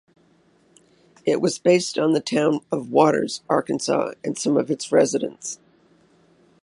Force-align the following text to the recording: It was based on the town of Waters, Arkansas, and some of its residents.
It 1.27 1.41
was 1.41 1.59
based 1.59 1.99
on 1.99 2.13
the 2.13 2.19
town 2.19 2.61
of 2.71 2.89
Waters, 2.89 3.43
Arkansas, 3.47 4.13
and 4.23 4.35
some 4.35 4.57
of 4.57 4.71
its 4.71 4.91
residents. 4.91 5.59